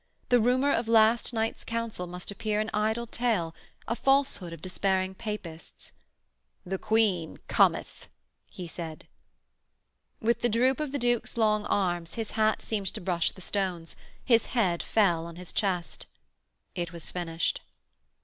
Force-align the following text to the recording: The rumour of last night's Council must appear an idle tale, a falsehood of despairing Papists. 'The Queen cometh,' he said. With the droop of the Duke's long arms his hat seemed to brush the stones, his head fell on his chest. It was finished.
The 0.29 0.39
rumour 0.39 0.71
of 0.71 0.87
last 0.87 1.31
night's 1.31 1.63
Council 1.63 2.07
must 2.07 2.31
appear 2.31 2.59
an 2.59 2.71
idle 2.73 3.05
tale, 3.05 3.53
a 3.87 3.95
falsehood 3.95 4.51
of 4.51 4.59
despairing 4.59 5.13
Papists. 5.13 5.91
'The 6.65 6.79
Queen 6.79 7.37
cometh,' 7.47 8.07
he 8.49 8.65
said. 8.67 9.07
With 10.19 10.41
the 10.41 10.49
droop 10.49 10.79
of 10.79 10.91
the 10.91 10.97
Duke's 10.97 11.37
long 11.37 11.65
arms 11.67 12.15
his 12.15 12.31
hat 12.31 12.63
seemed 12.63 12.87
to 12.95 12.99
brush 12.99 13.29
the 13.31 13.41
stones, 13.41 13.95
his 14.25 14.47
head 14.57 14.81
fell 14.81 15.27
on 15.27 15.35
his 15.35 15.53
chest. 15.53 16.07
It 16.73 16.91
was 16.91 17.11
finished. 17.11 17.61